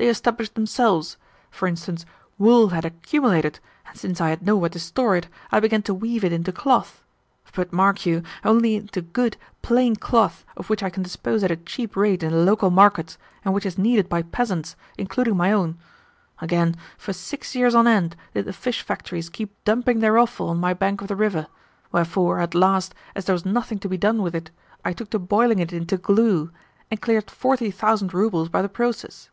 [0.00, 1.18] They established themselves.
[1.50, 2.06] For instance,
[2.38, 6.24] wool had accumulated, and since I had nowhere to store it, I began to weave
[6.24, 7.02] it into cloth
[7.54, 11.56] but, mark you, only into good, plain cloth of which I can dispose at a
[11.56, 15.76] cheap rate in the local markets, and which is needed by peasants, including my own.
[16.40, 20.56] Again, for six years on end did the fish factories keep dumping their offal on
[20.56, 21.46] my bank of the river;
[21.92, 24.50] wherefore, at last, as there was nothing to be done with it,
[24.82, 26.50] I took to boiling it into glue,
[26.90, 29.28] and cleared forty thousand roubles by the process."